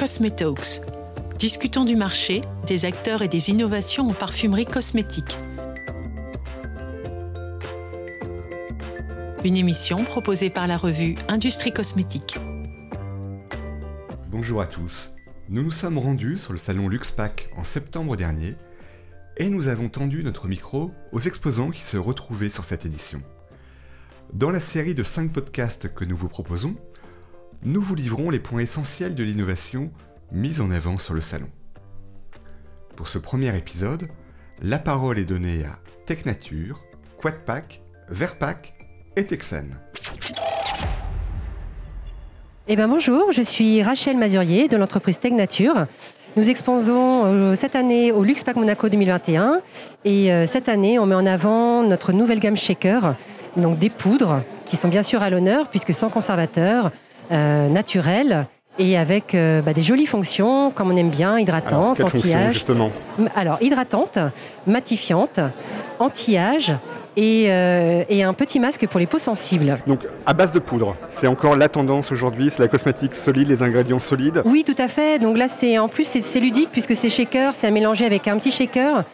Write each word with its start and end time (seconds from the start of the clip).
Cosmetalks. 0.00 0.80
Discutons 1.38 1.84
du 1.84 1.94
marché, 1.94 2.40
des 2.66 2.86
acteurs 2.86 3.20
et 3.20 3.28
des 3.28 3.50
innovations 3.50 4.08
en 4.08 4.14
parfumerie 4.14 4.64
cosmétique. 4.64 5.36
Une 9.44 9.58
émission 9.58 10.02
proposée 10.02 10.48
par 10.48 10.66
la 10.66 10.78
revue 10.78 11.16
Industrie 11.28 11.74
Cosmétique. 11.74 12.38
Bonjour 14.30 14.62
à 14.62 14.66
tous. 14.66 15.10
Nous 15.50 15.62
nous 15.62 15.70
sommes 15.70 15.98
rendus 15.98 16.38
sur 16.38 16.52
le 16.52 16.58
salon 16.58 16.88
LuxPack 16.88 17.50
en 17.58 17.64
septembre 17.64 18.16
dernier 18.16 18.56
et 19.36 19.50
nous 19.50 19.68
avons 19.68 19.90
tendu 19.90 20.24
notre 20.24 20.48
micro 20.48 20.92
aux 21.12 21.20
exposants 21.20 21.70
qui 21.70 21.84
se 21.84 21.98
retrouvaient 21.98 22.48
sur 22.48 22.64
cette 22.64 22.86
édition. 22.86 23.20
Dans 24.32 24.50
la 24.50 24.60
série 24.60 24.94
de 24.94 25.02
5 25.02 25.30
podcasts 25.30 25.92
que 25.92 26.06
nous 26.06 26.16
vous 26.16 26.28
proposons, 26.28 26.76
nous 27.64 27.82
vous 27.82 27.94
livrons 27.94 28.30
les 28.30 28.38
points 28.38 28.60
essentiels 28.60 29.14
de 29.14 29.22
l'innovation 29.22 29.90
mise 30.32 30.60
en 30.60 30.70
avant 30.70 30.96
sur 30.96 31.12
le 31.12 31.20
salon. 31.20 31.48
Pour 32.96 33.08
ce 33.08 33.18
premier 33.18 33.54
épisode, 33.56 34.08
la 34.62 34.78
parole 34.78 35.18
est 35.18 35.24
donnée 35.24 35.64
à 35.64 35.78
TechNature, 36.06 36.84
Quadpack, 37.18 37.82
Verpack 38.08 38.74
et 39.16 39.26
Texan. 39.26 39.64
Eh 42.68 42.76
ben 42.76 42.88
bonjour, 42.88 43.32
je 43.32 43.42
suis 43.42 43.82
Rachel 43.82 44.16
Mazurier 44.16 44.68
de 44.68 44.76
l'entreprise 44.76 45.18
TechNature. 45.18 45.86
Nous 46.36 46.48
exposons 46.48 47.24
euh, 47.26 47.54
cette 47.56 47.74
année 47.74 48.12
au 48.12 48.22
LuxPack 48.22 48.56
Monaco 48.56 48.88
2021 48.88 49.60
et 50.04 50.32
euh, 50.32 50.46
cette 50.46 50.68
année 50.68 50.98
on 50.98 51.06
met 51.06 51.16
en 51.16 51.26
avant 51.26 51.82
notre 51.82 52.12
nouvelle 52.12 52.38
gamme 52.38 52.56
shaker, 52.56 53.16
donc 53.56 53.78
des 53.78 53.90
poudres 53.90 54.44
qui 54.64 54.76
sont 54.76 54.88
bien 54.88 55.02
sûr 55.02 55.22
à 55.22 55.28
l'honneur 55.28 55.68
puisque 55.68 55.92
sans 55.92 56.08
conservateur, 56.08 56.92
naturel 57.30 58.46
et 58.80 58.96
avec 58.96 59.34
euh, 59.34 59.60
bah, 59.60 59.72
des 59.72 59.82
jolies 59.82 60.06
fonctions, 60.06 60.70
comme 60.70 60.90
on 60.90 60.96
aime 60.96 61.10
bien, 61.10 61.38
hydratantes, 61.38 62.00
anti-âge. 62.00 62.54
justement 62.54 62.90
Alors, 63.36 63.58
hydratantes, 63.60 64.18
matifiantes, 64.66 65.40
anti-âge 65.98 66.74
et, 67.16 67.46
euh, 67.48 68.04
et, 68.08 68.22
un 68.22 68.32
petit 68.32 68.58
masque 68.58 68.86
pour 68.86 68.98
les 68.98 69.06
peaux 69.06 69.18
sensibles. 69.18 69.78
Donc, 69.86 70.06
à 70.24 70.32
base 70.32 70.52
de 70.52 70.60
poudre, 70.60 70.96
c'est 71.08 71.26
encore 71.26 71.56
la 71.56 71.68
tendance 71.68 72.10
aujourd'hui, 72.10 72.48
c'est 72.48 72.62
la 72.62 72.68
cosmétique 72.68 73.14
solide, 73.14 73.48
les 73.48 73.62
ingrédients 73.62 73.98
solides 73.98 74.42
Oui, 74.46 74.64
tout 74.64 74.76
à 74.78 74.88
fait. 74.88 75.18
Donc 75.18 75.36
là, 75.36 75.48
c'est 75.48 75.78
en 75.78 75.88
plus, 75.88 76.04
c'est 76.04 76.40
ludique 76.40 76.70
puisque 76.72 76.94
c'est 76.94 77.10
shaker, 77.10 77.54
c'est 77.54 77.66
à 77.66 77.70
mélanger 77.70 78.06
avec 78.06 78.28
un 78.28 78.38
petit 78.38 78.50
shaker. 78.50 79.04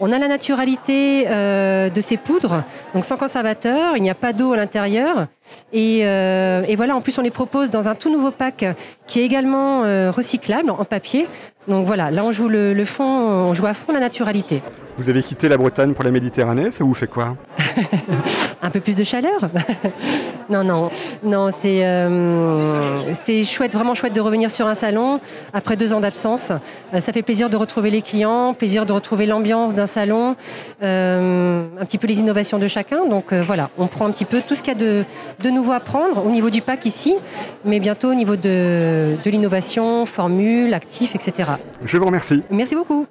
On 0.00 0.10
a 0.12 0.18
la 0.18 0.28
naturalité 0.28 1.26
euh, 1.28 1.90
de 1.90 2.00
ces 2.00 2.16
poudres, 2.16 2.64
donc 2.94 3.04
sans 3.04 3.16
conservateur, 3.16 3.96
il 3.96 4.02
n'y 4.02 4.10
a 4.10 4.14
pas 4.14 4.32
d'eau 4.32 4.52
à 4.52 4.56
l'intérieur. 4.56 5.26
Et, 5.72 6.00
euh, 6.04 6.64
et, 6.66 6.76
voilà, 6.76 6.96
en 6.96 7.00
plus 7.00 7.18
on 7.18 7.22
les 7.22 7.30
propose 7.30 7.70
dans 7.70 7.88
un 7.88 7.94
tout 7.94 8.10
nouveau 8.10 8.30
pack 8.30 8.64
qui 9.06 9.20
est 9.20 9.24
également 9.24 9.84
euh, 9.84 10.10
recyclable 10.10 10.70
en 10.70 10.84
papier. 10.84 11.28
Donc 11.68 11.86
voilà, 11.86 12.10
là 12.10 12.24
on 12.24 12.32
joue 12.32 12.48
le, 12.48 12.84
fond, 12.84 13.04
on 13.04 13.54
joue 13.54 13.66
à 13.66 13.74
fond 13.74 13.92
la 13.92 14.00
naturalité. 14.00 14.62
Vous 15.02 15.10
avez 15.10 15.24
quitté 15.24 15.48
la 15.48 15.56
Bretagne 15.56 15.94
pour 15.94 16.04
la 16.04 16.12
Méditerranée, 16.12 16.70
ça 16.70 16.84
vous 16.84 16.94
fait 16.94 17.08
quoi 17.08 17.36
Un 18.62 18.70
peu 18.70 18.78
plus 18.78 18.94
de 18.94 19.02
chaleur 19.02 19.50
Non, 20.48 20.62
non, 20.62 20.90
non, 21.24 21.48
c'est 21.50 21.84
euh, 21.84 23.12
c'est 23.14 23.42
chouette, 23.42 23.72
vraiment 23.72 23.94
chouette 23.94 24.12
de 24.12 24.20
revenir 24.20 24.48
sur 24.48 24.68
un 24.68 24.76
salon 24.76 25.18
après 25.52 25.76
deux 25.76 25.92
ans 25.92 25.98
d'absence. 25.98 26.52
Euh, 26.94 27.00
ça 27.00 27.12
fait 27.12 27.22
plaisir 27.22 27.50
de 27.50 27.56
retrouver 27.56 27.90
les 27.90 28.00
clients, 28.00 28.54
plaisir 28.54 28.86
de 28.86 28.92
retrouver 28.92 29.26
l'ambiance 29.26 29.74
d'un 29.74 29.88
salon, 29.88 30.36
euh, 30.84 31.64
un 31.80 31.84
petit 31.84 31.98
peu 31.98 32.06
les 32.06 32.20
innovations 32.20 32.60
de 32.60 32.68
chacun. 32.68 33.04
Donc 33.06 33.32
euh, 33.32 33.42
voilà, 33.44 33.70
on 33.78 33.88
prend 33.88 34.06
un 34.06 34.12
petit 34.12 34.24
peu 34.24 34.40
tout 34.40 34.54
ce 34.54 34.62
qu'il 34.62 34.72
y 34.72 34.76
a 34.76 34.78
de, 34.78 35.04
de 35.40 35.50
nouveau 35.50 35.72
à 35.72 35.80
prendre 35.80 36.24
au 36.24 36.30
niveau 36.30 36.50
du 36.50 36.62
pack 36.62 36.86
ici, 36.86 37.16
mais 37.64 37.80
bientôt 37.80 38.10
au 38.12 38.14
niveau 38.14 38.36
de, 38.36 39.16
de 39.20 39.30
l'innovation, 39.30 40.06
formule, 40.06 40.72
actifs, 40.74 41.16
etc. 41.16 41.50
Je 41.84 41.98
vous 41.98 42.06
remercie. 42.06 42.42
Merci 42.50 42.76
beaucoup. 42.76 43.08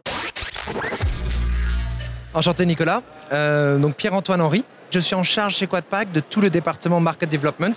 Enchanté 2.34 2.66
Nicolas, 2.66 3.02
euh, 3.34 3.78
donc 3.78 3.96
Pierre-Antoine 3.96 4.42
Henry. 4.42 4.64
Je 4.90 5.00
suis 5.00 5.16
en 5.16 5.24
charge 5.24 5.56
chez 5.56 5.68
Quadpack 5.68 6.12
de 6.12 6.20
tout 6.20 6.42
le 6.42 6.50
département 6.50 7.00
Market 7.00 7.30
Development. 7.30 7.74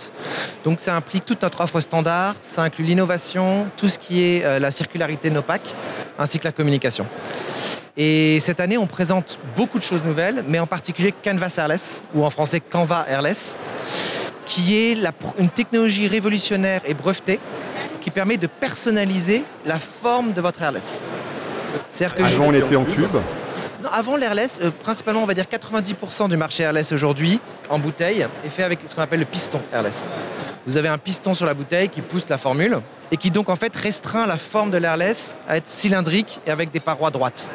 Donc 0.63 0.79
ça 0.79 0.95
implique 0.95 1.25
toute 1.25 1.41
notre 1.41 1.61
offre 1.61 1.81
standard, 1.81 2.35
ça 2.43 2.63
inclut 2.63 2.85
l'innovation, 2.85 3.67
tout 3.77 3.87
ce 3.89 3.99
qui 3.99 4.21
est 4.21 4.45
euh, 4.45 4.59
la 4.59 4.71
circularité 4.71 5.29
de 5.29 5.35
nos 5.35 5.41
packs, 5.41 5.73
ainsi 6.17 6.39
que 6.39 6.45
la 6.45 6.51
communication. 6.51 7.05
Et 7.97 8.39
cette 8.41 8.59
année, 8.59 8.77
on 8.77 8.87
présente 8.87 9.39
beaucoup 9.55 9.77
de 9.77 9.83
choses 9.83 10.03
nouvelles, 10.03 10.43
mais 10.47 10.59
en 10.59 10.67
particulier 10.67 11.13
Canvas 11.23 11.55
Airless, 11.57 12.03
ou 12.13 12.25
en 12.25 12.29
français 12.29 12.59
Canva 12.61 13.05
Airless, 13.09 13.55
qui 14.45 14.77
est 14.77 14.95
la, 14.95 15.11
une 15.37 15.49
technologie 15.49 16.07
révolutionnaire 16.07 16.81
et 16.85 16.93
brevetée 16.93 17.39
qui 18.01 18.11
permet 18.11 18.37
de 18.37 18.47
personnaliser 18.47 19.43
la 19.65 19.79
forme 19.79 20.33
de 20.33 20.39
votre 20.39 20.61
airless. 20.61 21.03
Avant, 22.19 22.47
on 22.47 22.53
était 22.53 22.75
en 22.75 22.85
tube 22.85 23.15
avant 23.91 24.17
l'airless, 24.17 24.59
euh, 24.63 24.71
principalement, 24.71 25.23
on 25.23 25.25
va 25.25 25.33
dire 25.33 25.45
90% 25.45 26.29
du 26.29 26.37
marché 26.37 26.63
airless 26.63 26.91
aujourd'hui, 26.91 27.39
en 27.69 27.79
bouteille, 27.79 28.25
est 28.45 28.49
fait 28.49 28.63
avec 28.63 28.79
ce 28.87 28.95
qu'on 28.95 29.01
appelle 29.01 29.19
le 29.19 29.25
piston 29.25 29.61
airless. 29.73 30.09
Vous 30.65 30.77
avez 30.77 30.87
un 30.89 30.97
piston 30.97 31.33
sur 31.33 31.45
la 31.45 31.53
bouteille 31.53 31.89
qui 31.89 32.01
pousse 32.01 32.27
la 32.29 32.37
formule 32.37 32.79
et 33.11 33.17
qui 33.17 33.29
donc 33.31 33.49
en 33.49 33.55
fait 33.55 33.75
restreint 33.75 34.25
la 34.25 34.37
forme 34.37 34.71
de 34.71 34.77
l'airless 34.77 35.37
à 35.47 35.57
être 35.57 35.67
cylindrique 35.67 36.39
et 36.45 36.51
avec 36.51 36.71
des 36.71 36.79
parois 36.79 37.11
droites. 37.11 37.49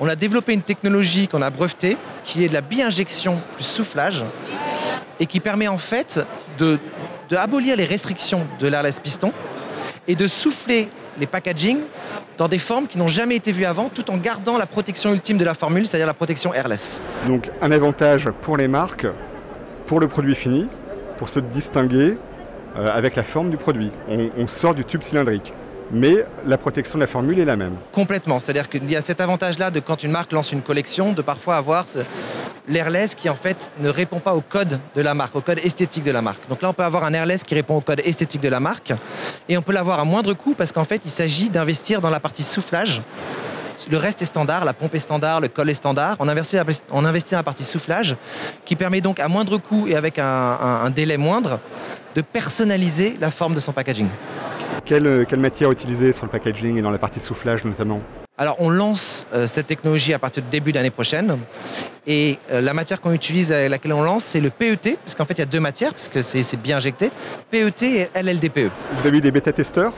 On 0.00 0.08
a 0.08 0.16
développé 0.16 0.52
une 0.52 0.62
technologie 0.62 1.28
qu'on 1.28 1.42
a 1.42 1.50
brevetée 1.50 1.96
qui 2.24 2.44
est 2.44 2.48
de 2.48 2.54
la 2.54 2.60
bi-injection 2.60 3.40
plus 3.54 3.64
soufflage 3.64 4.24
et 5.20 5.26
qui 5.26 5.40
permet 5.40 5.68
en 5.68 5.78
fait 5.78 6.26
de, 6.58 6.78
de 7.30 7.36
abolir 7.36 7.76
les 7.76 7.84
restrictions 7.84 8.46
de 8.58 8.66
l'airless 8.68 9.00
piston 9.00 9.32
et 10.06 10.16
de 10.16 10.26
souffler 10.26 10.88
les 11.18 11.26
packaging 11.26 11.78
dans 12.36 12.48
des 12.48 12.58
formes 12.58 12.86
qui 12.86 12.98
n'ont 12.98 13.06
jamais 13.08 13.36
été 13.36 13.52
vues 13.52 13.64
avant, 13.64 13.88
tout 13.88 14.10
en 14.10 14.16
gardant 14.16 14.58
la 14.58 14.66
protection 14.66 15.12
ultime 15.12 15.38
de 15.38 15.44
la 15.44 15.54
formule, 15.54 15.86
c'est-à-dire 15.86 16.06
la 16.06 16.14
protection 16.14 16.52
airless. 16.52 17.02
Donc 17.26 17.50
un 17.60 17.70
avantage 17.72 18.28
pour 18.42 18.56
les 18.56 18.68
marques, 18.68 19.06
pour 19.86 20.00
le 20.00 20.08
produit 20.08 20.34
fini, 20.34 20.68
pour 21.16 21.28
se 21.28 21.40
distinguer 21.40 22.16
euh, 22.76 22.90
avec 22.92 23.16
la 23.16 23.22
forme 23.22 23.50
du 23.50 23.56
produit. 23.56 23.90
On, 24.08 24.30
on 24.36 24.46
sort 24.46 24.74
du 24.74 24.84
tube 24.84 25.02
cylindrique 25.02 25.52
mais 25.90 26.24
la 26.46 26.58
protection 26.58 26.98
de 26.98 27.02
la 27.02 27.06
formule 27.06 27.38
est 27.38 27.44
la 27.44 27.56
même. 27.56 27.76
Complètement, 27.92 28.38
c'est-à-dire 28.38 28.68
qu'il 28.68 28.90
y 28.90 28.96
a 28.96 29.00
cet 29.00 29.20
avantage-là 29.20 29.70
de 29.70 29.80
quand 29.80 30.02
une 30.02 30.10
marque 30.10 30.32
lance 30.32 30.52
une 30.52 30.62
collection, 30.62 31.12
de 31.12 31.22
parfois 31.22 31.56
avoir 31.56 31.84
l'airless 32.68 33.14
qui 33.14 33.28
en 33.28 33.34
fait 33.34 33.72
ne 33.80 33.88
répond 33.88 34.20
pas 34.20 34.34
au 34.34 34.40
code 34.40 34.78
de 34.94 35.02
la 35.02 35.14
marque, 35.14 35.36
au 35.36 35.40
code 35.40 35.58
esthétique 35.62 36.04
de 36.04 36.10
la 36.10 36.22
marque. 36.22 36.48
Donc 36.48 36.62
là, 36.62 36.70
on 36.70 36.72
peut 36.72 36.84
avoir 36.84 37.04
un 37.04 37.12
airless 37.12 37.44
qui 37.44 37.54
répond 37.54 37.76
au 37.76 37.80
code 37.80 38.00
esthétique 38.04 38.40
de 38.40 38.48
la 38.48 38.60
marque 38.60 38.92
et 39.48 39.56
on 39.58 39.62
peut 39.62 39.72
l'avoir 39.72 39.98
à 40.00 40.04
moindre 40.04 40.32
coût 40.34 40.54
parce 40.54 40.72
qu'en 40.72 40.84
fait, 40.84 41.02
il 41.04 41.10
s'agit 41.10 41.50
d'investir 41.50 42.00
dans 42.00 42.10
la 42.10 42.20
partie 42.20 42.42
soufflage. 42.42 43.02
Le 43.90 43.96
reste 43.96 44.22
est 44.22 44.26
standard, 44.26 44.64
la 44.64 44.72
pompe 44.72 44.94
est 44.94 45.00
standard, 45.00 45.40
le 45.40 45.48
col 45.48 45.68
est 45.68 45.74
standard. 45.74 46.16
On 46.20 46.28
investit, 46.28 46.56
dans 46.90 47.36
la 47.36 47.42
partie 47.42 47.64
soufflage 47.64 48.16
qui 48.64 48.76
permet 48.76 49.00
donc 49.00 49.18
à 49.18 49.26
moindre 49.26 49.58
coût 49.58 49.86
et 49.88 49.96
avec 49.96 50.18
un 50.18 50.90
délai 50.90 51.16
moindre 51.16 51.58
de 52.14 52.20
personnaliser 52.20 53.16
la 53.20 53.30
forme 53.30 53.54
de 53.54 53.60
son 53.60 53.72
packaging. 53.72 54.08
Quelle, 54.84 55.26
quelle, 55.26 55.40
matière 55.40 55.70
utiliser 55.70 56.12
sur 56.12 56.26
le 56.26 56.30
packaging 56.30 56.76
et 56.76 56.82
dans 56.82 56.90
la 56.90 56.98
partie 56.98 57.20
soufflage 57.20 57.64
notamment 57.64 58.00
alors 58.36 58.56
on 58.58 58.68
lance 58.68 59.28
euh, 59.32 59.46
cette 59.46 59.66
technologie 59.66 60.12
à 60.12 60.18
partir 60.18 60.42
du 60.42 60.48
début 60.48 60.72
d'année 60.72 60.90
prochaine 60.90 61.38
et 62.04 62.36
euh, 62.50 62.60
la 62.60 62.74
matière 62.74 63.00
qu'on 63.00 63.12
utilise 63.12 63.52
avec 63.52 63.70
laquelle 63.70 63.92
on 63.92 64.02
lance 64.02 64.24
c'est 64.24 64.40
le 64.40 64.50
PET 64.50 64.98
parce 65.04 65.14
qu'en 65.14 65.24
fait 65.24 65.34
il 65.34 65.38
y 65.38 65.42
a 65.42 65.46
deux 65.46 65.60
matières 65.60 65.92
parce 65.92 66.08
que 66.08 66.20
c'est 66.20 66.60
bien 66.60 66.78
injecté, 66.78 67.12
PET 67.52 67.82
et 67.82 68.08
LLDPE. 68.20 68.72
Vous 68.94 69.06
avez 69.06 69.18
eu 69.18 69.20
des 69.20 69.30
bêta-testeurs 69.30 69.94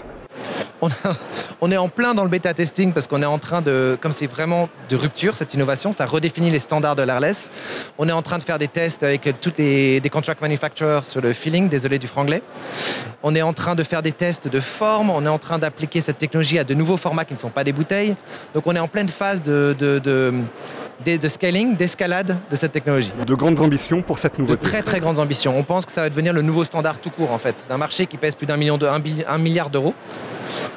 on, 0.81 0.89
a, 0.89 1.17
on, 1.61 1.71
est 1.71 1.77
en 1.77 1.89
plein 1.89 2.15
dans 2.15 2.23
le 2.23 2.29
bêta 2.29 2.53
testing 2.55 2.93
parce 2.93 3.07
qu'on 3.07 3.23
est 3.23 3.27
en 3.27 3.39
train 3.39 3.63
de, 3.63 3.99
comme 4.01 4.13
c'est 4.13 4.27
vraiment 4.27 4.69
de 4.89 4.97
rupture 4.97 5.37
cette 5.37 5.55
innovation, 5.55 5.93
ça 5.93 6.07
redéfinit 6.07 6.51
les 6.51 6.59
standards 6.59 6.97
de 6.97 7.03
l'airless. 7.03 7.93
On 7.99 8.09
est 8.09 8.13
en 8.13 8.23
train 8.23 8.39
de 8.39 8.45
faire 8.45 8.59
des 8.59 8.69
tests 8.69 9.03
avec 9.03 9.29
toutes 9.41 9.59
les 9.59 10.01
des 10.01 10.11
contract 10.11 10.41
manufacturers 10.41 11.05
sur 11.05 11.21
le 11.21 11.33
feeling, 11.33 11.69
désolé 11.69 11.99
du 11.99 12.07
franglais. 12.07 12.43
On 13.23 13.35
est 13.35 13.43
en 13.43 13.53
train 13.53 13.75
de 13.75 13.83
faire 13.83 14.03
des 14.03 14.13
tests 14.13 14.49
de 14.49 14.61
forme, 14.61 15.11
on 15.11 15.25
est 15.25 15.29
en 15.29 15.39
train 15.39 15.59
d'appliquer 15.59 16.01
cette 16.01 16.19
technologie 16.19 16.59
à 16.59 16.65
de 16.65 16.75
nouveaux 16.75 16.97
formats 16.97 17.25
qui 17.25 17.35
ne 17.35 17.39
sont 17.39 17.51
pas 17.51 17.65
des 17.65 17.73
bouteilles. 17.73 18.15
Donc 18.55 18.67
on 18.67 18.75
est 18.77 18.81
en 18.81 18.89
pleine 18.89 19.09
phase 19.09 19.43
de, 19.43 19.75
de, 19.79 19.99
de 19.99 20.35
de 21.05 21.29
scaling, 21.29 21.77
d'escalade 21.77 22.39
de 22.51 22.57
cette 22.57 22.73
technologie. 22.73 23.13
De 23.27 23.35
grandes 23.35 23.61
ambitions 23.61 24.03
pour 24.03 24.19
cette 24.19 24.39
nouveauté. 24.39 24.65
De 24.65 24.71
très 24.71 24.83
très 24.83 24.99
grandes 24.99 25.19
ambitions. 25.19 25.57
On 25.57 25.63
pense 25.63 25.85
que 25.85 25.93
ça 25.93 26.01
va 26.01 26.09
devenir 26.09 26.33
le 26.33 26.43
nouveau 26.43 26.65
standard 26.65 26.99
tout 26.99 27.11
court 27.11 27.33
en 27.33 27.39
fait, 27.39 27.67
d'un 27.69 27.77
marché 27.77 28.07
qui 28.07 28.17
pèse 28.17 28.35
plus 28.35 28.47
d'un 28.47 28.57
million 28.57 28.79
de 28.79 28.87
un 28.87 29.39
milliard 29.39 29.71
d'euros. 29.71 29.95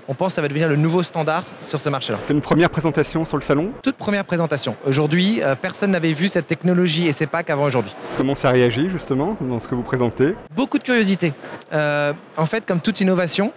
On 0.07 0.13
pense 0.13 0.30
que 0.30 0.33
ça 0.33 0.42
va 0.42 0.48
devenir 0.48 0.68
le 0.68 0.75
nouveau 0.75 1.04
standard 1.04 1.44
sur 1.62 1.80
ce 1.80 1.89
marché-là. 1.89 2.19
C'est 2.24 2.33
une 2.33 2.42
première 2.42 2.69
présentation 2.69 3.25
sur 3.25 3.38
le 3.38 3.44
salon 3.44 3.71
Toute 3.83 3.95
première 3.95 4.25
présentation. 4.25 4.75
Aujourd'hui, 4.86 5.42
euh, 5.44 5.56
personne 5.56 5.92
n'avait 5.92 6.13
vu 6.13 6.27
cette 6.27 6.48
technologie 6.48 7.07
et 7.07 7.12
ces 7.12 7.27
packs 7.27 7.50
avant 7.50 7.66
aujourd'hui. 7.66 7.94
Comment 8.18 8.36
ça 8.36 8.50
réagit 8.50 8.89
justement 8.89 9.38
dans 9.42 9.60
ce 9.60 9.68
que 9.68 9.75
vous 9.75 9.83
présentez? 9.83 10.36
Beaucoup 10.56 10.77
de 10.77 10.83
curiosité. 10.83 11.33
Euh, 11.74 12.13
en 12.38 12.45
fait, 12.45 12.66
comme 12.66 12.80
toute 12.80 13.01
innovation, 13.01 13.54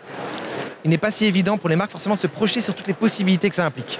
il 0.84 0.90
n'est 0.90 0.98
pas 0.98 1.10
si 1.10 1.26
évident 1.26 1.58
pour 1.58 1.68
les 1.68 1.76
marques 1.76 1.92
forcément 1.92 2.16
de 2.16 2.20
se 2.20 2.26
projeter 2.26 2.60
sur 2.60 2.74
toutes 2.74 2.88
les 2.88 2.94
possibilités 2.94 3.48
que 3.48 3.54
ça 3.54 3.64
implique. 3.64 3.98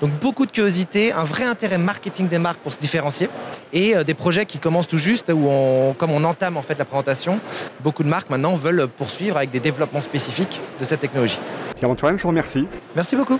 Donc 0.00 0.12
beaucoup 0.20 0.46
de 0.46 0.50
curiosité, 0.50 1.12
un 1.12 1.24
vrai 1.24 1.44
intérêt 1.44 1.78
marketing 1.78 2.28
des 2.28 2.38
marques 2.38 2.58
pour 2.58 2.72
se 2.72 2.78
différencier 2.78 3.28
et 3.72 3.96
euh, 3.96 4.04
des 4.04 4.14
projets 4.14 4.46
qui 4.46 4.58
commencent 4.58 4.88
tout 4.88 4.98
juste 4.98 5.30
où 5.30 5.46
on, 5.48 5.94
comme 5.94 6.10
on 6.10 6.24
entame 6.24 6.56
en 6.56 6.62
fait 6.62 6.78
la 6.78 6.84
présentation, 6.84 7.38
beaucoup 7.80 8.02
de 8.02 8.08
marques 8.08 8.30
maintenant 8.30 8.54
veulent 8.54 8.88
poursuivre 8.88 9.36
avec 9.36 9.50
des 9.50 9.60
développements 9.60 10.00
spécifiques 10.00 10.60
de 10.78 10.84
cette 10.84 11.00
technologie. 11.00 11.38
Pierre-Antoine, 11.76 12.16
je 12.16 12.22
vous 12.22 12.28
remercie. 12.28 12.66
Merci 12.96 13.16
beaucoup. 13.16 13.38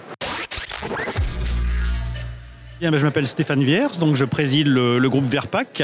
Ben, 2.81 2.97
je 2.97 3.05
m'appelle 3.05 3.27
Stéphane 3.27 3.62
Viers, 3.62 3.99
donc 4.00 4.17
je 4.17 4.25
préside 4.25 4.67
le, 4.67 5.06
groupe 5.09 5.27
Verpac. 5.27 5.82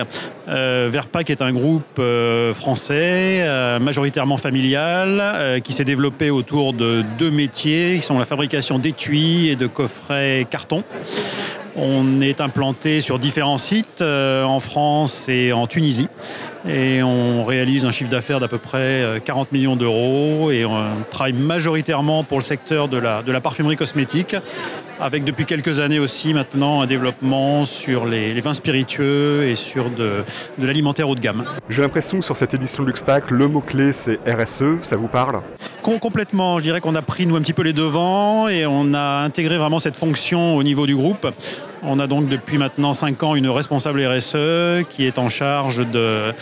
Euh, 0.48 0.88
Verpac 0.90 1.28
est 1.28 1.42
un 1.42 1.52
groupe 1.52 1.98
euh, 1.98 2.54
français, 2.54 3.42
euh, 3.42 3.78
majoritairement 3.78 4.38
familial, 4.38 5.60
qui 5.62 5.74
s'est 5.74 5.84
développé 5.84 6.30
autour 6.30 6.72
de 6.72 7.04
deux 7.18 7.30
métiers, 7.30 7.96
qui 7.96 8.02
sont 8.02 8.18
la 8.18 8.24
fabrication 8.24 8.78
d'étuis 8.78 9.48
et 9.48 9.56
de 9.56 9.66
coffrets 9.66 10.46
carton. 10.50 10.84
On 11.76 12.22
est 12.22 12.40
implanté 12.40 13.02
sur 13.02 13.18
différents 13.18 13.58
sites 13.58 14.00
en 14.00 14.58
France 14.60 15.28
et 15.28 15.52
en 15.52 15.66
Tunisie. 15.66 16.08
Et 16.66 17.02
on 17.02 17.44
réalise 17.44 17.84
un 17.84 17.90
chiffre 17.90 18.08
d'affaires 18.08 18.40
d'à 18.40 18.48
peu 18.48 18.56
près 18.56 19.20
40 19.22 19.52
millions 19.52 19.76
d'euros. 19.76 20.50
Et 20.50 20.64
on 20.64 20.82
travaille 21.10 21.34
majoritairement 21.34 22.24
pour 22.24 22.38
le 22.38 22.42
secteur 22.42 22.88
de 22.88 22.96
la 22.96 23.40
parfumerie 23.42 23.76
cosmétique 23.76 24.34
avec 25.00 25.24
depuis 25.24 25.44
quelques 25.44 25.80
années 25.80 25.98
aussi 25.98 26.34
maintenant 26.34 26.80
un 26.80 26.86
développement 26.86 27.64
sur 27.64 28.06
les, 28.06 28.40
vins 28.40 28.54
spiritueux 28.54 29.44
et 29.44 29.54
sur 29.54 29.90
de, 29.90 30.24
l'alimentaire 30.58 31.08
haut 31.08 31.14
de 31.14 31.20
gamme. 31.20 31.44
J'ai 31.68 31.82
l'impression 31.82 32.18
que 32.18 32.24
sur 32.24 32.36
cette 32.36 32.54
édition 32.54 32.84
Luxpack, 32.84 33.30
le 33.30 33.48
mot-clé 33.48 33.92
c'est 33.92 34.18
RSE, 34.26 34.82
ça 34.82 34.96
vous 34.96 35.08
parle? 35.08 35.40
Complètement, 35.82 36.58
je 36.58 36.64
dirais 36.64 36.80
qu'on 36.80 36.94
a 36.94 37.02
pris 37.02 37.26
nous 37.26 37.36
un 37.36 37.40
petit 37.40 37.52
peu 37.52 37.62
les 37.62 37.72
devants 37.72 38.48
et 38.48 38.66
on 38.66 38.92
a 38.92 39.22
intégré 39.22 39.56
vraiment 39.56 39.78
cette 39.78 39.96
fonction 39.96 40.56
au 40.56 40.62
niveau 40.62 40.86
du 40.86 40.96
groupe. 40.96 41.28
On 41.88 42.00
a 42.00 42.08
donc 42.08 42.28
depuis 42.28 42.58
maintenant 42.58 42.94
5 42.94 43.22
ans 43.22 43.34
une 43.36 43.48
responsable 43.48 44.04
RSE 44.04 44.84
qui 44.90 45.06
est 45.06 45.18
en 45.18 45.28
charge 45.28 45.86
de, 45.86 46.34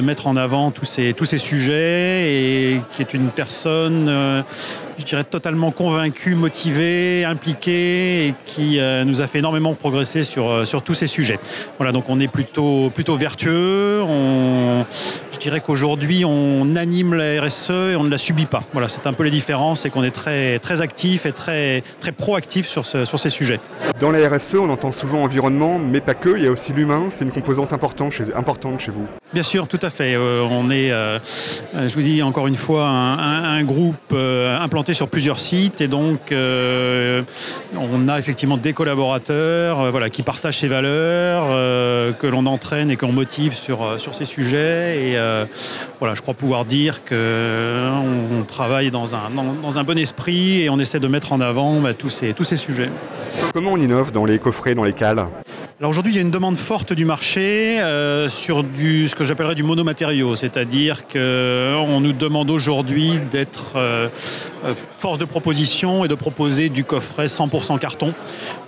mettre 0.00 0.26
en 0.26 0.36
avant 0.36 0.70
tous 0.70 0.86
ces, 0.86 1.12
tous 1.12 1.26
ces 1.26 1.36
sujets 1.36 2.32
et 2.32 2.80
qui 2.94 3.02
est 3.02 3.12
une 3.12 3.28
personne, 3.28 4.06
euh, 4.08 4.42
je 4.98 5.04
dirais, 5.04 5.24
totalement 5.24 5.72
convaincue, 5.72 6.34
motivée, 6.34 7.26
impliquée 7.26 8.28
et 8.28 8.34
qui 8.46 8.80
euh, 8.80 9.04
nous 9.04 9.20
a 9.20 9.26
fait 9.26 9.40
énormément 9.40 9.74
progresser 9.74 10.24
sur, 10.24 10.48
euh, 10.48 10.64
sur 10.64 10.82
tous 10.82 10.94
ces 10.94 11.06
sujets. 11.06 11.38
Voilà, 11.76 11.92
donc 11.92 12.08
on 12.08 12.18
est 12.18 12.28
plutôt, 12.28 12.88
plutôt 12.88 13.16
vertueux. 13.16 14.02
Je 15.38 15.42
dirais 15.44 15.60
qu'aujourd'hui, 15.60 16.24
on 16.24 16.74
anime 16.74 17.14
la 17.14 17.40
RSE 17.40 17.70
et 17.70 17.96
on 17.96 18.02
ne 18.02 18.10
la 18.10 18.18
subit 18.18 18.46
pas. 18.46 18.60
Voilà, 18.72 18.88
c'est 18.88 19.06
un 19.06 19.12
peu 19.12 19.22
les 19.22 19.30
différences, 19.30 19.82
c'est 19.82 19.90
qu'on 19.90 20.02
est 20.02 20.10
très, 20.10 20.58
très 20.58 20.82
actif 20.82 21.26
et 21.26 21.32
très, 21.32 21.84
très 22.00 22.10
proactif 22.10 22.66
sur, 22.66 22.84
ces 22.84 23.30
sujets. 23.30 23.60
Dans 24.00 24.10
la 24.10 24.28
RSE, 24.28 24.56
on 24.56 24.68
entend 24.68 24.90
souvent 24.90 25.22
environnement, 25.22 25.78
mais 25.78 26.00
pas 26.00 26.14
que, 26.14 26.36
il 26.36 26.42
y 26.42 26.48
a 26.48 26.50
aussi 26.50 26.72
l'humain, 26.72 27.06
c'est 27.10 27.24
une 27.24 27.30
composante 27.30 27.72
importante 27.72 28.12
chez 28.12 28.90
vous. 28.90 29.06
Bien 29.34 29.42
sûr, 29.42 29.68
tout 29.68 29.78
à 29.82 29.90
fait. 29.90 30.14
Euh, 30.14 30.42
on 30.50 30.70
est, 30.70 30.90
euh, 30.90 31.18
je 31.74 31.94
vous 31.94 32.00
dis 32.00 32.22
encore 32.22 32.46
une 32.46 32.56
fois, 32.56 32.86
un, 32.86 33.62
groupe 33.62 33.96
euh, 34.14 34.58
implanté 34.58 34.94
sur 34.94 35.08
plusieurs 35.08 35.38
sites 35.38 35.82
et 35.82 35.88
donc 35.88 36.32
on 36.32 38.08
a 38.08 38.18
effectivement 38.18 38.56
des 38.56 38.72
collaborateurs 38.72 39.92
qui 40.10 40.22
partagent 40.22 40.58
ces 40.58 40.68
valeurs, 40.68 41.48
que 42.18 42.26
l'on 42.26 42.46
entraîne 42.46 42.90
et 42.90 42.96
qu'on 42.96 43.12
motive 43.12 43.54
sur, 43.54 43.80
ces 44.12 44.24
sujets. 44.24 45.10
Et 45.10 45.18
voilà, 45.98 46.14
je 46.14 46.22
crois 46.22 46.34
pouvoir 46.34 46.64
dire 46.64 47.04
qu'on 47.04 47.16
on 48.40 48.44
travaille 48.44 48.90
dans 48.90 49.14
un, 49.14 49.30
dans, 49.62 49.78
un 49.78 49.84
bon 49.84 49.98
esprit 49.98 50.62
et 50.62 50.70
on 50.70 50.78
essaie 50.78 51.00
de 51.00 51.08
mettre 51.08 51.32
en 51.32 51.40
avant 51.40 51.80
bah, 51.80 51.92
tous, 51.92 52.10
ces, 52.10 52.32
tous 52.32 52.44
ces 52.44 52.56
sujets. 52.56 52.90
Comment 53.52 53.72
on 53.72 53.76
innove 53.76 54.10
dans 54.10 54.24
les 54.24 54.38
coffrets, 54.38 54.74
dans 54.74 54.84
les 54.84 54.94
cales? 54.94 55.26
Alors 55.80 55.90
aujourd'hui, 55.90 56.12
il 56.12 56.16
y 56.16 56.18
a 56.18 56.22
une 56.22 56.32
demande 56.32 56.56
forte 56.56 56.92
du 56.92 57.04
marché 57.04 57.80
euh, 57.80 58.28
sur 58.28 58.64
du, 58.64 59.06
ce 59.06 59.14
que 59.14 59.24
j'appellerais 59.24 59.54
du 59.54 59.62
monomatériau, 59.62 60.34
c'est-à-dire 60.34 61.06
qu'on 61.06 62.00
nous 62.00 62.12
demande 62.12 62.50
aujourd'hui 62.50 63.12
d'être 63.30 63.76
euh, 63.76 64.08
euh, 64.64 64.74
force 64.96 65.20
de 65.20 65.24
proposition 65.24 66.04
et 66.04 66.08
de 66.08 66.16
proposer 66.16 66.68
du 66.68 66.82
coffret 66.82 67.26
100% 67.26 67.78
carton. 67.78 68.12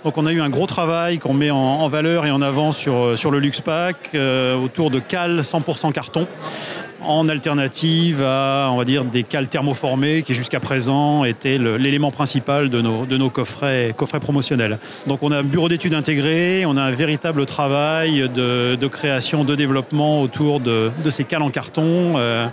Donc 0.05 0.17
on 0.17 0.25
a 0.25 0.31
eu 0.31 0.39
un 0.39 0.49
gros 0.49 0.67
travail 0.67 1.19
qu'on 1.19 1.33
met 1.33 1.51
en, 1.51 1.85
valeur 1.89 2.25
et 2.25 2.31
en 2.31 2.41
avant 2.41 2.71
sur, 2.71 3.19
sur 3.19 3.29
le 3.29 3.39
Luxpack 3.39 4.15
autour 4.63 4.89
de 4.89 4.99
cales 4.99 5.41
100% 5.41 5.91
carton 5.91 6.25
en 7.05 7.29
alternative 7.29 8.23
à, 8.23 8.69
on 8.71 8.77
va 8.77 8.85
dire, 8.85 9.05
des 9.05 9.23
cales 9.23 9.47
thermoformées 9.47 10.23
qui 10.23 10.33
jusqu'à 10.33 10.59
présent 10.59 11.23
étaient 11.23 11.57
l'élément 11.57 12.11
principal 12.11 12.69
de 12.69 12.81
nos, 12.81 13.29
coffrets, 13.29 13.93
promotionnels. 14.21 14.79
Donc 15.07 15.23
on 15.23 15.31
a 15.31 15.39
un 15.39 15.43
bureau 15.43 15.69
d'études 15.69 15.93
intégré, 15.93 16.65
on 16.65 16.77
a 16.77 16.81
un 16.81 16.91
véritable 16.91 17.45
travail 17.45 18.29
de, 18.29 18.87
création, 18.87 19.43
de 19.43 19.55
développement 19.55 20.21
autour 20.21 20.59
de, 20.59 20.91
ces 21.09 21.23
cales 21.23 21.41
en 21.41 21.49
carton 21.49 22.13
euh, 22.15 22.47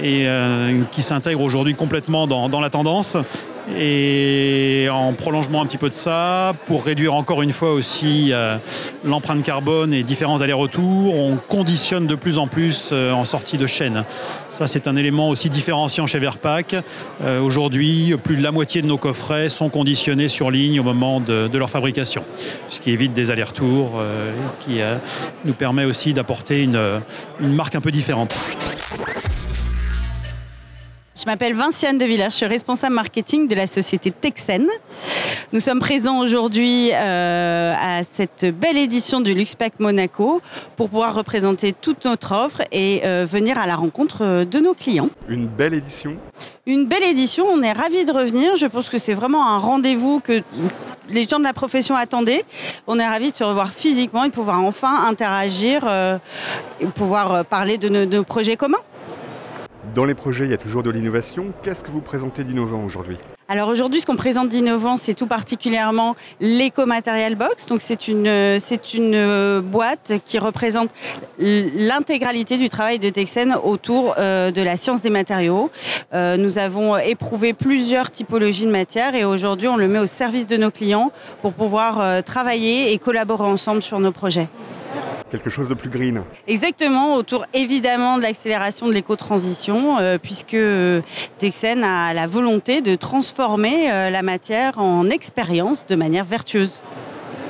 et 0.00 0.28
euh, 0.28 0.82
qui 0.92 1.02
s'intègre 1.02 1.40
aujourd'hui 1.40 1.74
complètement 1.74 2.26
dans 2.26 2.60
la 2.60 2.70
tendance. 2.70 3.16
Et 3.76 4.88
en 4.90 5.12
prolongement 5.12 5.62
un 5.62 5.66
petit 5.66 5.76
peu 5.76 5.88
de 5.88 5.94
ça, 5.94 6.52
pour 6.66 6.84
réduire 6.84 7.14
encore 7.14 7.42
une 7.42 7.52
fois 7.52 7.72
aussi 7.72 8.32
euh, 8.32 8.56
l'empreinte 9.04 9.42
carbone 9.42 9.92
et 9.92 10.02
différents 10.02 10.40
allers-retours, 10.40 11.14
on 11.14 11.36
conditionne 11.36 12.06
de 12.06 12.14
plus 12.14 12.38
en 12.38 12.46
plus 12.46 12.90
euh, 12.92 13.12
en 13.12 13.24
sortie 13.24 13.58
de 13.58 13.66
chaîne. 13.66 14.04
Ça, 14.48 14.66
c'est 14.66 14.88
un 14.88 14.96
élément 14.96 15.28
aussi 15.28 15.50
différenciant 15.50 16.06
chez 16.06 16.18
Verpac. 16.18 16.76
Euh, 17.22 17.40
aujourd'hui, 17.40 18.14
plus 18.22 18.36
de 18.36 18.42
la 18.42 18.52
moitié 18.52 18.80
de 18.80 18.86
nos 18.86 18.98
coffrets 18.98 19.48
sont 19.48 19.68
conditionnés 19.68 20.28
sur 20.28 20.50
ligne 20.50 20.80
au 20.80 20.84
moment 20.84 21.20
de, 21.20 21.58
leur 21.58 21.68
fabrication, 21.68 22.24
ce 22.68 22.80
qui 22.80 22.92
évite 22.92 23.12
des 23.12 23.30
allers-retours, 23.30 24.00
qui 24.60 24.78
nous 25.44 25.54
permet 25.54 25.84
aussi 25.84 26.12
d'apporter 26.12 26.62
une 26.62 27.00
marque 27.40 27.74
un 27.74 27.80
peu 27.80 27.90
différente. 27.90 28.38
Je 31.18 31.24
m'appelle 31.26 31.52
Vinciane 31.52 31.98
de 31.98 32.04
Villers, 32.04 32.30
je 32.30 32.36
suis 32.36 32.46
responsable 32.46 32.94
marketing 32.94 33.48
de 33.48 33.56
la 33.56 33.66
société 33.66 34.12
Texen. 34.12 34.68
Nous 35.52 35.58
sommes 35.58 35.80
présents 35.80 36.20
aujourd'hui 36.20 36.90
euh, 36.92 37.74
à 37.76 38.04
cette 38.04 38.46
belle 38.56 38.78
édition 38.78 39.20
du 39.20 39.34
Luxpack 39.34 39.80
Monaco 39.80 40.40
pour 40.76 40.88
pouvoir 40.90 41.16
représenter 41.16 41.72
toute 41.72 42.04
notre 42.04 42.30
offre 42.36 42.62
et 42.70 43.00
euh, 43.04 43.26
venir 43.28 43.58
à 43.58 43.66
la 43.66 43.74
rencontre 43.74 44.18
euh, 44.22 44.44
de 44.44 44.60
nos 44.60 44.74
clients. 44.74 45.10
Une 45.28 45.48
belle 45.48 45.74
édition 45.74 46.16
Une 46.66 46.86
belle 46.86 47.02
édition, 47.02 47.46
on 47.52 47.62
est 47.62 47.72
ravis 47.72 48.04
de 48.04 48.12
revenir. 48.12 48.54
Je 48.54 48.66
pense 48.66 48.88
que 48.88 48.98
c'est 48.98 49.14
vraiment 49.14 49.44
un 49.48 49.58
rendez-vous 49.58 50.20
que 50.20 50.40
les 51.08 51.24
gens 51.24 51.40
de 51.40 51.44
la 51.44 51.52
profession 51.52 51.96
attendaient. 51.96 52.44
On 52.86 52.96
est 52.96 53.08
ravis 53.08 53.32
de 53.32 53.36
se 53.36 53.42
revoir 53.42 53.72
physiquement 53.72 54.22
et 54.22 54.28
de 54.28 54.34
pouvoir 54.34 54.60
enfin 54.60 55.08
interagir 55.08 55.84
et 56.80 56.86
pouvoir 56.86 57.44
parler 57.44 57.76
de 57.76 57.88
nos 57.88 58.22
projets 58.22 58.56
communs. 58.56 58.78
Dans 59.98 60.04
les 60.04 60.14
projets, 60.14 60.44
il 60.44 60.50
y 60.52 60.54
a 60.54 60.58
toujours 60.58 60.84
de 60.84 60.90
l'innovation. 60.90 61.52
Qu'est-ce 61.64 61.82
que 61.82 61.90
vous 61.90 62.00
présentez 62.00 62.44
d'innovant 62.44 62.84
aujourd'hui 62.84 63.16
alors 63.50 63.70
aujourd'hui, 63.70 64.02
ce 64.02 64.04
qu'on 64.04 64.14
présente 64.14 64.50
d'innovant, 64.50 64.98
c'est 64.98 65.14
tout 65.14 65.26
particulièrement 65.26 66.16
l'éco-matériel 66.38 67.34
box. 67.34 67.64
Donc 67.64 67.80
c'est 67.80 68.06
une, 68.06 68.26
une 68.26 69.14
euh, 69.14 69.62
boîte 69.62 70.12
qui 70.26 70.38
représente 70.38 70.90
l'intégralité 71.38 72.58
du 72.58 72.68
travail 72.68 72.98
de 72.98 73.08
Texen 73.08 73.56
autour 73.64 74.16
euh, 74.18 74.50
de 74.50 74.60
la 74.60 74.76
science 74.76 75.00
des 75.00 75.08
matériaux. 75.08 75.70
Euh, 76.12 76.36
nous 76.36 76.58
avons 76.58 76.98
éprouvé 76.98 77.54
plusieurs 77.54 78.10
typologies 78.10 78.66
de 78.66 78.70
matières 78.70 79.14
et 79.14 79.24
aujourd'hui, 79.24 79.66
on 79.66 79.78
le 79.78 79.88
met 79.88 79.98
au 79.98 80.06
service 80.06 80.46
de 80.46 80.58
nos 80.58 80.70
clients 80.70 81.10
pour 81.40 81.54
pouvoir 81.54 82.22
travailler 82.22 82.92
et 82.92 82.98
collaborer 82.98 83.44
ensemble 83.44 83.80
sur 83.80 83.98
nos 83.98 84.12
projets 84.12 84.48
quelque 85.30 85.50
chose 85.50 85.68
de 85.68 85.74
plus 85.74 85.90
green. 85.90 86.22
Exactement, 86.46 87.14
autour 87.14 87.44
évidemment 87.54 88.16
de 88.16 88.22
l'accélération 88.22 88.86
de 88.86 88.92
l'éco-transition, 88.92 89.98
euh, 89.98 90.18
puisque 90.18 90.54
euh, 90.54 91.02
Texen 91.38 91.84
a 91.84 92.14
la 92.14 92.26
volonté 92.26 92.80
de 92.80 92.94
transformer 92.94 93.90
euh, 93.90 94.10
la 94.10 94.22
matière 94.22 94.78
en 94.78 95.08
expérience 95.10 95.86
de 95.86 95.94
manière 95.94 96.24
vertueuse. 96.24 96.82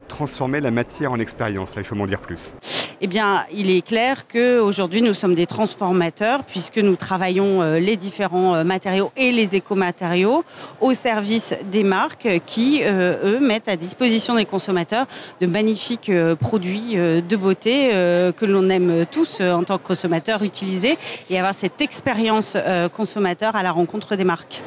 Transformer 0.09 0.61
la 0.61 0.71
matière 0.71 1.13
en 1.13 1.19
expérience, 1.19 1.75
là 1.75 1.83
il 1.83 1.85
faut 1.85 1.95
m'en 1.95 2.07
dire 2.07 2.21
plus 2.21 2.55
eh 3.00 3.07
bien, 3.07 3.45
il 3.52 3.71
est 3.71 3.87
clair 3.87 4.26
qu'aujourd'hui, 4.26 5.02
nous 5.02 5.14
sommes 5.14 5.37
des 5.37 5.47
transformateurs 5.47 6.43
puisque 6.43 6.78
nous 6.78 6.97
travaillons 6.97 7.62
euh, 7.62 7.78
les 7.78 7.97
différents 7.97 8.57
euh, 8.57 8.64
matériaux 8.64 9.12
et 9.17 9.31
les 9.31 9.55
écomatériaux 9.55 10.45
au 10.81 10.95
service 10.95 11.55
des 11.71 11.85
marques 11.85 12.28
qui, 12.45 12.81
euh, 12.83 13.37
eux, 13.37 13.40
mettent 13.40 13.69
à 13.69 13.76
disposition 13.76 14.35
des 14.35 14.47
consommateurs 14.47 15.07
de 15.40 15.47
magnifiques 15.47 16.11
produits 16.40 16.97
de 16.97 17.37
beauté 17.37 17.90
que 17.90 18.45
l'on 18.45 18.69
aime 18.69 19.07
tous 19.11 19.40
en 19.40 19.62
tant 19.64 19.78
que 19.78 19.87
consommateurs 19.87 20.43
utiliser 20.43 20.99
et 21.31 21.38
avoir 21.38 21.55
cette 21.55 21.81
expérience 21.81 22.57
consommateur 22.95 23.57
à 23.57 23.62
la 23.62 23.73
rencontre 23.73 24.17
des 24.17 24.25
marques. 24.25 24.62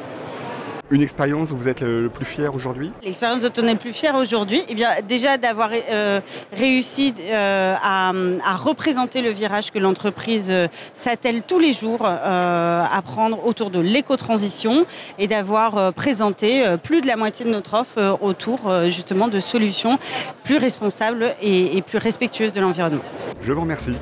Une 0.92 1.00
expérience 1.00 1.52
où 1.52 1.56
vous 1.56 1.68
êtes 1.68 1.80
le, 1.80 2.10
plus 2.10 2.26
fier 2.26 2.54
aujourd'hui 2.54 2.92
L'expérience 3.02 3.40
dont 3.40 3.62
on 3.62 3.66
est 3.66 3.72
le 3.72 3.78
plus 3.78 3.94
fier 3.94 4.14
aujourd'hui, 4.14 4.62
eh 4.68 4.74
bien, 4.74 4.90
déjà 5.08 5.38
d'avoir 5.38 5.70
euh, 5.72 6.20
réussi 6.52 7.14
euh, 7.30 7.74
à, 7.82 8.12
représenter 8.56 9.22
le 9.22 9.30
virage 9.30 9.70
que 9.70 9.78
l'entreprise 9.78 10.50
euh, 10.50 10.68
s'attelle 10.92 11.40
tous 11.40 11.58
les 11.58 11.72
jours 11.72 12.04
à 12.04 13.02
prendre 13.06 13.46
autour 13.46 13.70
de 13.70 13.80
l'éco-transition 13.80 14.84
et 15.18 15.28
d'avoir 15.28 15.94
présenté 15.94 16.62
plus 16.82 17.00
de 17.00 17.06
la 17.06 17.16
moitié 17.16 17.46
de 17.46 17.50
notre 17.50 17.72
offre 17.74 18.18
autour 18.20 18.70
justement 18.88 19.28
de 19.28 19.40
solutions 19.40 19.98
plus 20.44 20.58
responsables 20.58 21.34
et 21.40 21.80
plus 21.82 21.98
respectueuses 21.98 22.52
de 22.52 22.60
l'environnement. 22.60 23.02
Je 23.42 23.52
vous 23.52 23.60
remercie. 23.62 23.94